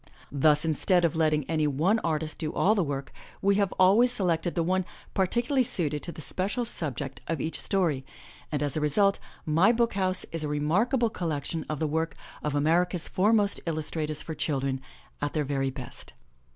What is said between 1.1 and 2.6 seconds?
letting any one artist do